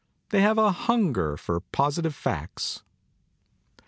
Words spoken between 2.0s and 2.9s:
facts."